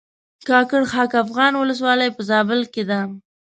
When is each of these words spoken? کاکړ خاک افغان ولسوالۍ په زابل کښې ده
کاکړ 0.47 0.81
خاک 0.91 1.11
افغان 1.23 1.53
ولسوالۍ 1.55 2.09
په 2.13 2.21
زابل 2.29 2.59
کښې 2.73 2.83
ده 2.89 2.99